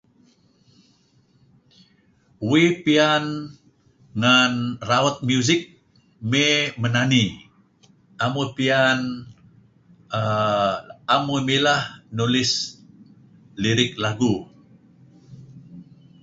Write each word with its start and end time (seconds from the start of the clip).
Uih 2.51 2.69
pian 2.83 3.23
ngen 4.21 4.53
raut 4.89 5.15
music 5.29 5.61
may 6.31 6.53
manani 6.81 7.25
am 8.23 8.33
uih 8.41 8.51
pian 8.57 8.99
uhm 10.17 10.75
am 11.15 11.23
uih 11.33 11.43
mileh 11.47 11.81
nulis 12.17 12.51
lyric 13.61 13.91
lagu 14.03 14.33